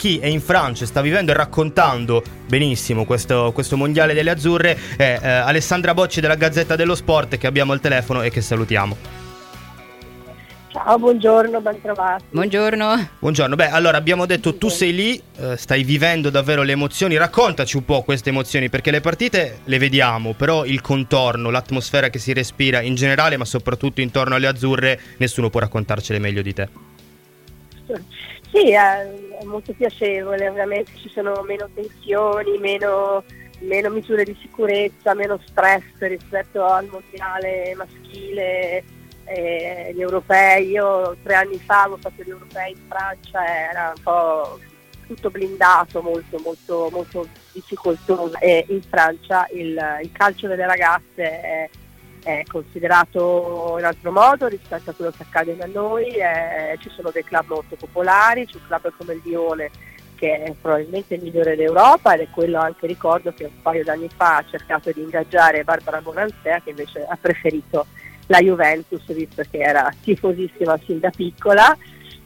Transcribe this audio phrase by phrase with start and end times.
[0.00, 5.18] chi è in Francia sta vivendo e raccontando benissimo questo, questo mondiale delle azzurre è
[5.20, 8.96] eh, Alessandra Bocci della Gazzetta dello Sport che abbiamo al telefono e che salutiamo.
[10.70, 12.22] Ciao, buongiorno, ben trovati.
[12.30, 13.08] Buongiorno.
[13.18, 17.76] Buongiorno, beh allora abbiamo detto tu sei lì, eh, stai vivendo davvero le emozioni, raccontaci
[17.76, 22.32] un po' queste emozioni perché le partite le vediamo, però il contorno, l'atmosfera che si
[22.32, 26.68] respira in generale ma soprattutto intorno alle azzurre nessuno può raccontarcele meglio di te.
[28.50, 29.06] Sì, è,
[29.44, 33.22] molto piacevole, ovviamente ci sono meno tensioni, meno,
[33.60, 38.82] meno misure di sicurezza, meno stress rispetto al mondiale maschile,
[39.24, 40.70] eh, gli europei.
[40.70, 44.58] Io tre anni fa avevo fatto gli europei in Francia, era un po'
[45.06, 48.38] tutto blindato, molto, molto, molto difficoltoso.
[48.40, 51.70] E in Francia il, il calcio delle ragazze è
[52.28, 57.10] è considerato in altro modo rispetto a quello che accade da noi, eh, ci sono
[57.10, 59.70] dei club molto popolari, c'è un club come il Lione
[60.14, 64.10] che è probabilmente il migliore d'Europa ed è quello anche ricordo che un paio d'anni
[64.14, 67.86] fa ha cercato di ingaggiare Barbara Bonansea che invece ha preferito
[68.26, 71.76] la Juventus visto che era tifosissima sin da piccola.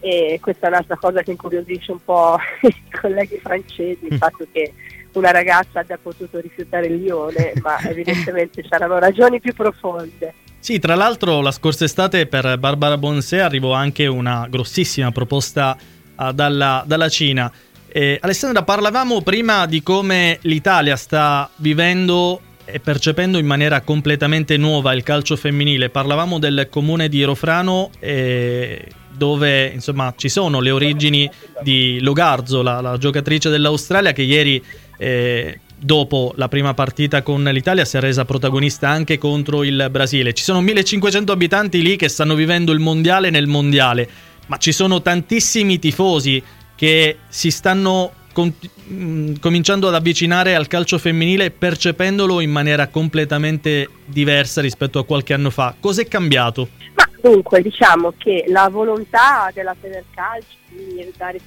[0.00, 4.72] E questa è un'altra cosa che incuriosisce un po' i colleghi francesi, il fatto che
[5.12, 10.34] una ragazza abbia potuto rifiutare il Lione, ma evidentemente c'erano ragioni più profonde.
[10.60, 15.76] Sì, tra l'altro la scorsa estate per Barbara Bonsé arrivò anche una grossissima proposta
[16.16, 17.50] uh, dalla, dalla, Cina.
[17.86, 24.92] Eh, Alessandra, parlavamo prima di come l'Italia sta vivendo e percependo in maniera completamente nuova
[24.92, 25.88] il calcio femminile.
[25.88, 28.84] Parlavamo del comune di Rofrano eh,
[29.18, 31.30] dove insomma ci sono le origini
[31.62, 34.62] di Logarzo, la, la giocatrice dell'Australia che ieri
[34.98, 40.34] eh, dopo la prima partita con l'Italia si è resa protagonista anche contro il Brasile.
[40.34, 44.08] Ci sono 1500 abitanti lì che stanno vivendo il mondiale nel mondiale,
[44.46, 46.42] ma ci sono tantissimi tifosi
[46.74, 48.52] che si stanno con-
[48.90, 55.34] mm, cominciando ad avvicinare al calcio femminile percependolo in maniera completamente diversa rispetto a qualche
[55.34, 55.74] anno fa.
[55.78, 56.68] Cos'è cambiato?
[56.94, 61.40] Ma dunque diciamo che la volontà della Federcalcio di dare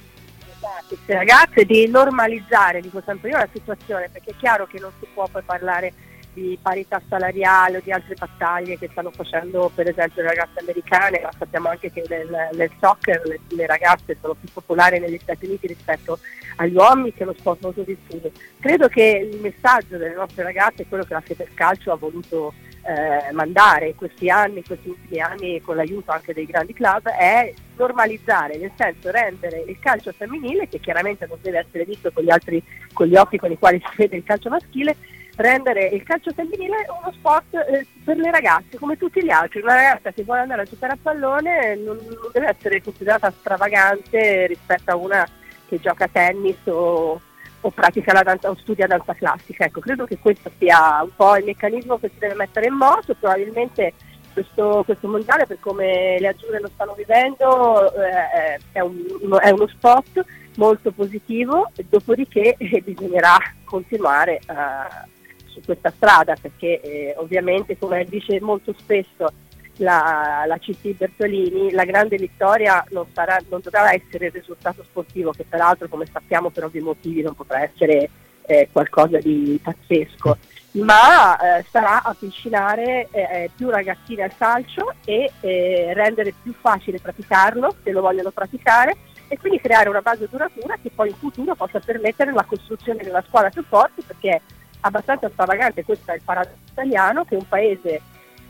[0.86, 5.06] queste ragazze di normalizzare, dico sempre io, la situazione, perché è chiaro che non si
[5.12, 5.92] può poi parlare
[6.32, 11.20] di parità salariale o di altre battaglie che stanno facendo per esempio le ragazze americane,
[11.22, 15.44] ma sappiamo anche che nel, nel soccer le, le, ragazze sono più popolari negli Stati
[15.44, 16.18] Uniti rispetto
[16.56, 18.30] agli uomini, che è uno sport molto diffuso.
[18.58, 23.32] Credo che il messaggio delle nostre ragazze è quello che la Federcalcio ha voluto eh,
[23.32, 28.72] mandare questi anni, questi ultimi anni con l'aiuto anche dei grandi club è normalizzare, nel
[28.76, 33.06] senso rendere il calcio femminile, che chiaramente non deve essere visto con gli, altri, con
[33.06, 34.96] gli occhi con i quali si vede il calcio maschile,
[35.36, 39.60] rendere il calcio femminile uno sport eh, per le ragazze come tutti gli altri.
[39.60, 44.46] Una ragazza che vuole andare a giocare a pallone non, non deve essere considerata stravagante
[44.46, 45.28] rispetto a una
[45.68, 47.20] che gioca a tennis o
[47.62, 49.64] o pratica la danza o studia danza classica.
[49.64, 53.14] Ecco, credo che questo sia un po' il meccanismo che si deve mettere in moto,
[53.14, 53.94] probabilmente
[54.32, 59.66] questo, questo mondiale per come le azzurre lo stanno vivendo eh, è, un, è, uno
[59.66, 60.24] spot
[60.56, 65.10] molto positivo, dopodiché eh, bisognerà continuare eh,
[65.46, 69.32] su questa strada perché eh, ovviamente come dice molto spesso
[69.82, 75.32] la, la CT Bertolini, la grande vittoria non, sarà, non, dovrà essere il risultato sportivo,
[75.32, 78.08] che peraltro come sappiamo per ovvi motivi non potrà essere
[78.46, 80.38] eh, qualcosa di pazzesco,
[80.72, 87.74] ma eh, sarà avvicinare eh, più ragazzine al calcio e eh, rendere più facile praticarlo
[87.82, 88.96] se lo vogliono praticare
[89.28, 93.08] e quindi creare una base duratura che poi in futuro possa permettere la costruzione di
[93.08, 94.40] una squadra più forte perché è
[94.80, 98.00] abbastanza stravagante, questo è il paradosso italiano, che un paese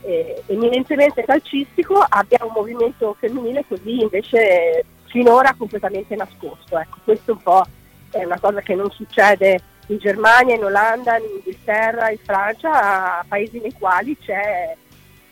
[0.03, 6.77] eh, eminentemente calcistico abbia un movimento femminile così invece finora completamente nascosto.
[6.77, 7.65] Ecco, questo un po'
[8.11, 13.59] è una cosa che non succede in Germania, in Olanda, in Inghilterra, in Francia, paesi
[13.59, 14.75] nei quali c'è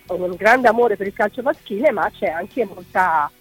[0.08, 3.32] un grande amore per il calcio maschile, ma c'è anche molta,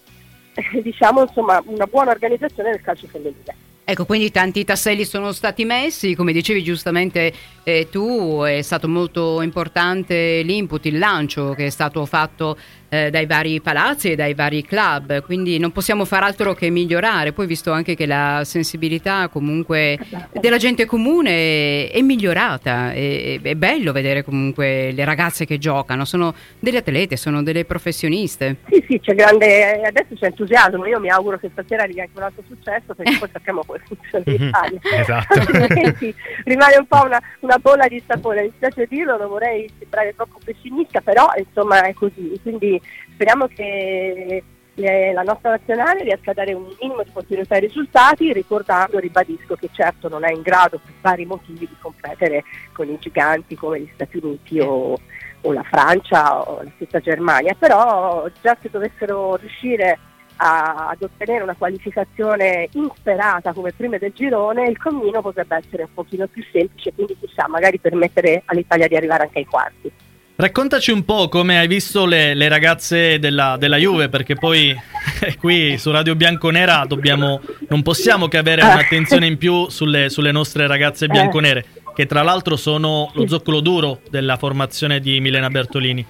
[0.82, 3.59] diciamo, insomma, una buona organizzazione del calcio femminile.
[3.90, 7.32] Ecco, quindi tanti tasselli sono stati messi, come dicevi giustamente
[7.64, 12.56] eh, tu, è stato molto importante l'input, il lancio che è stato fatto
[12.90, 17.32] eh, dai vari palazzi e dai vari club, quindi non possiamo far altro che migliorare.
[17.32, 19.98] Poi visto anche che la sensibilità comunque
[20.32, 26.34] della gente comune è, migliorata, è, è, bello vedere comunque le ragazze che giocano, sono
[26.58, 28.56] delle atlete, sono delle professioniste.
[28.68, 32.24] Sì, sì, c'è grande, adesso c'è entusiasmo, io mi auguro che stasera arrivi anche un
[32.24, 34.80] altro successo perché poi sappiamo come funziona l'Italia.
[34.82, 35.40] Mhm, esatto.
[36.44, 40.38] rimane un po' una, una bolla di sapore, mi spiace dirlo, non vorrei sembrare troppo
[40.44, 42.79] pessimista, però insomma è così, quindi
[43.20, 48.32] speriamo che le, la nostra nazionale riesca a dare un minimo di continuità ai risultati,
[48.32, 52.96] ricordando, ribadisco che certo non è in grado per vari motivi di competere con i
[52.98, 54.98] giganti come gli Stati Uniti o,
[55.42, 59.98] o la Francia o la stessa Germania, però già se dovessero riuscire
[60.36, 65.92] a, ad ottenere una qualificazione insperata come prime del girone, il cammino potrebbe essere un
[65.92, 69.92] pochino più semplice, quindi chissà, magari permettere all'Italia di arrivare anche ai quarti.
[70.40, 74.74] Raccontaci un po' come hai visto le, le ragazze della, della, Juve, perché poi
[75.38, 80.66] qui su Radio Bianconera dobbiamo, non possiamo che avere un'attenzione in più sulle, sulle nostre
[80.66, 86.06] ragazze bianconere, che tra l'altro sono lo zoccolo duro della formazione di Milena Bertolini.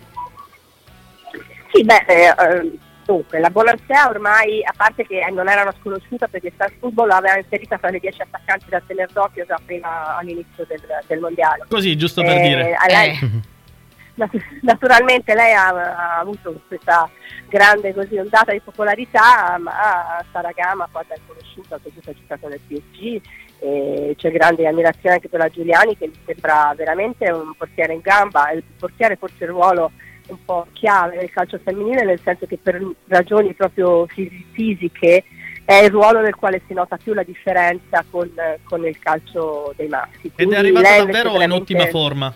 [1.73, 2.71] Sì, beh, eh,
[3.05, 7.37] dunque, la Bonansea ormai, a parte che non era una sconosciuta perché Star Football l'aveva
[7.37, 11.65] inserita tra le 10 attaccanti da tenere d'occhio già prima all'inizio del, del mondiale.
[11.69, 12.77] Così, giusto per eh, dire.
[12.87, 13.59] Lei, eh.
[14.63, 17.09] Naturalmente lei ha, ha, avuto questa
[17.49, 21.81] grande così, ondata di popolarità, ma Saragama quando è conosciuta, ha
[22.13, 23.21] giocato nel PSG,
[23.61, 28.01] e c'è grande ammirazione anche per la Giuliani che mi sembra veramente un portiere in
[28.01, 29.93] gamba, il portiere forse il ruolo
[30.29, 35.25] un po' chiave nel calcio femminile, nel senso che per ragioni proprio fisiche
[35.65, 38.31] è il ruolo nel quale si nota più la differenza con,
[38.65, 40.33] con il calcio dei maschi.
[40.35, 41.45] Ed è arrivata davvero veramente...
[41.45, 42.35] in ottima forma.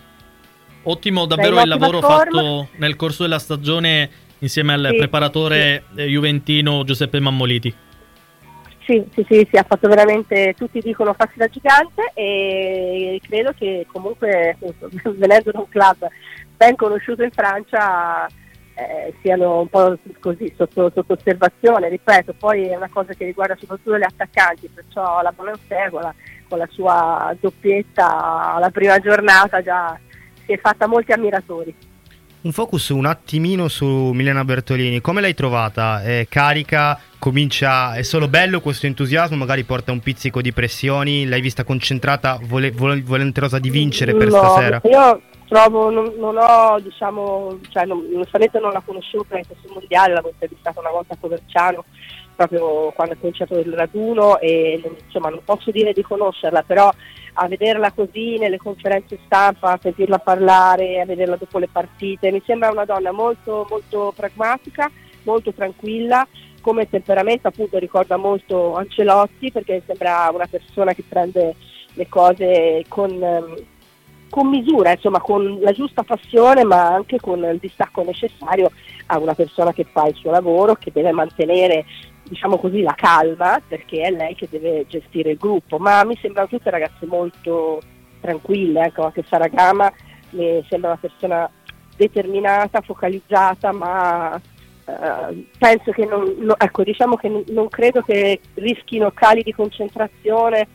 [0.84, 2.24] Ottimo davvero il lavoro forma.
[2.24, 6.02] fatto nel corso della stagione insieme al sì, preparatore sì.
[6.02, 7.74] juventino Giuseppe Mammoliti.
[8.86, 13.86] Sì, sì, sì, sì, ha fatto veramente, tutti dicono farsi da gigante e credo che
[13.90, 14.58] comunque
[15.16, 16.06] venendo da un club
[16.56, 18.26] ben conosciuto in Francia
[18.74, 23.56] eh, siano un po' così sotto, sotto, osservazione, ripeto, poi è una cosa che riguarda
[23.58, 26.12] soprattutto gli attaccanti, perciò la Bonanfè con,
[26.48, 29.98] con la sua doppietta alla prima giornata già
[30.46, 31.74] si è fatta molti ammiratori.
[32.42, 36.02] Un focus un attimino su Milena Bertolini, come l'hai trovata?
[36.02, 41.40] È carica, comincia, è solo bello questo entusiasmo, magari porta un pizzico di pressioni, l'hai
[41.40, 44.80] vista concentrata, vole, vole, volenterosa di vincere per no, stasera?
[44.84, 50.12] Io trovo, non, non ho, diciamo, cioè non, onestamente non la conoscevo per questo mondiale,
[50.12, 51.84] l'avevo intervistata una volta a Coverciano,
[52.36, 56.92] proprio quando è cominciato il raduno e insomma non posso dire di conoscerla, però
[57.34, 62.30] a vederla così nelle conferenze stampa, a sentirla parlare, a vederla dopo le partite.
[62.30, 64.90] Mi sembra una donna molto, molto pragmatica,
[65.24, 66.26] molto tranquilla,
[66.60, 71.54] come temperamento appunto ricorda molto Ancelotti perché sembra una persona che prende
[71.92, 73.54] le cose con, ehm,
[74.30, 78.70] con misura, insomma con la giusta passione ma anche con il distacco necessario
[79.06, 81.84] a una persona che fa il suo lavoro, che deve mantenere
[82.24, 86.48] diciamo così, la calma perché è lei che deve gestire il gruppo, ma mi sembrano
[86.48, 87.80] tutte ragazze molto
[88.20, 89.92] tranquille, ecco, anche Saragama
[90.30, 91.50] mi sembra una persona
[91.96, 94.40] determinata, focalizzata, ma
[94.86, 99.52] eh, penso che non, no, ecco, diciamo che non, non credo che rischino cali di
[99.52, 100.68] concentrazione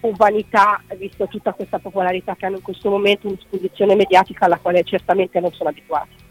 [0.00, 4.84] o vanità, visto tutta questa popolarità che hanno in questo momento, un'esposizione mediatica alla quale
[4.84, 6.24] certamente non sono abituati.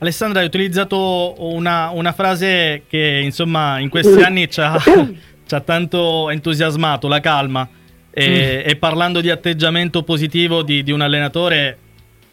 [0.00, 5.60] Alessandra, hai utilizzato una, una frase che insomma in questi anni ci ha, ci ha
[5.60, 7.68] tanto entusiasmato, la calma.
[8.10, 8.68] E, mm.
[8.70, 11.76] e, parlando di atteggiamento positivo di, di un allenatore,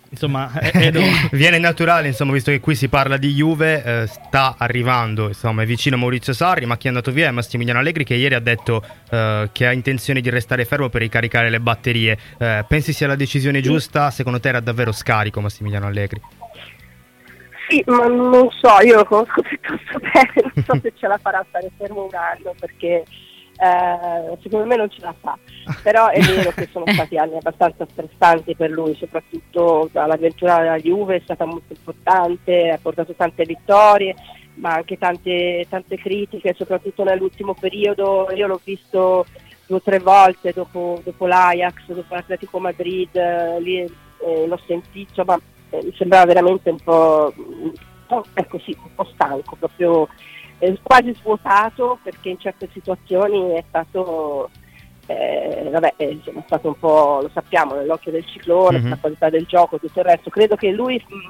[0.09, 1.01] insomma, Edo.
[1.33, 5.65] viene naturale, insomma, visto che qui si parla di Juve, eh, sta arrivando, insomma, è
[5.65, 8.81] vicino Maurizio Sarri, ma chi è andato via è Massimiliano Allegri che ieri ha detto
[9.11, 12.17] eh, che ha intenzione di restare fermo per ricaricare le batterie.
[12.37, 14.09] Eh, pensi sia la decisione giusta?
[14.09, 16.21] Secondo te era davvero scarico Massimiliano Allegri?
[17.67, 21.45] Sì, ma non so, io lo conosco piuttosto bene, non so se ce la farà
[21.49, 23.03] stare fermo un anno perché
[23.59, 25.37] eh, secondo me non ce la fa,
[25.81, 31.17] però è vero che sono stati anni abbastanza stressanti per lui, soprattutto l'avventura della Juve
[31.17, 34.15] è stata molto importante, ha portato tante vittorie,
[34.55, 39.25] ma anche tante, tante critiche, soprattutto nell'ultimo periodo, io l'ho visto
[39.65, 45.23] due o tre volte dopo, dopo l'Ajax, dopo l'Atletico Madrid, eh, lì eh, l'ho sentito,
[45.25, 45.37] ma
[45.69, 47.73] eh, mi sembrava veramente un po', un
[48.07, 50.07] po', ecco sì, un po' stanco, proprio
[50.59, 54.49] eh, quasi svuotato perché in certe situazioni è stato,
[55.05, 58.89] eh, vabbè, eh, insomma, è stato un po', lo sappiamo, nell'occhio del ciclone, mm-hmm.
[58.89, 60.29] la qualità del gioco, tutto il resto.
[60.29, 61.29] Credo che lui mh,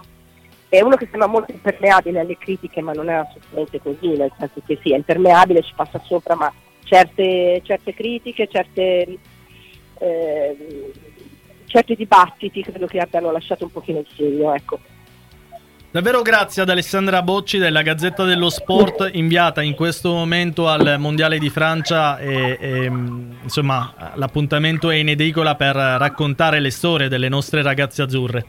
[0.70, 4.62] è uno che sembra molto impermeabile alle critiche, ma non è assolutamente così, nel senso
[4.66, 6.54] che sì, è impermeabile, ci passa sopra, ma
[6.84, 9.18] certe, certe critiche, certe...
[10.00, 10.94] Eh,
[11.68, 14.54] certi dibattiti credo che abbiano lasciato un pochino il segno.
[14.54, 14.80] Ecco.
[15.90, 21.40] Davvero grazie ad Alessandra Bocci della Gazzetta dello Sport inviata in questo momento al Mondiale
[21.40, 27.62] di Francia e, e insomma l'appuntamento è in edicola per raccontare le storie delle nostre
[27.62, 28.46] ragazze azzurre.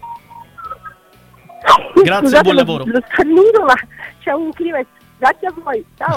[2.02, 2.84] Grazie e buon lavoro.
[2.84, 3.74] Lo, lo starnuto, ma
[4.20, 4.78] c'è un clima
[5.18, 6.14] Grazie a voi, ciao.